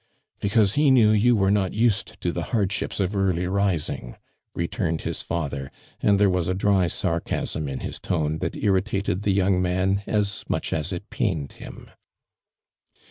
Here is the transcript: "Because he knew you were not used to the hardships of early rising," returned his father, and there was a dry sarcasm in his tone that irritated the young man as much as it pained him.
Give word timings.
"Because 0.41 0.73
he 0.73 0.89
knew 0.89 1.11
you 1.11 1.35
were 1.35 1.51
not 1.51 1.75
used 1.75 2.19
to 2.21 2.31
the 2.31 2.41
hardships 2.45 2.99
of 2.99 3.15
early 3.15 3.45
rising," 3.45 4.15
returned 4.55 5.03
his 5.03 5.21
father, 5.21 5.71
and 6.01 6.17
there 6.17 6.27
was 6.27 6.47
a 6.47 6.55
dry 6.55 6.87
sarcasm 6.87 7.67
in 7.69 7.81
his 7.81 7.99
tone 7.99 8.39
that 8.39 8.55
irritated 8.55 9.21
the 9.21 9.31
young 9.31 9.61
man 9.61 10.01
as 10.07 10.43
much 10.49 10.73
as 10.73 10.91
it 10.91 11.11
pained 11.11 11.53
him. 11.53 11.91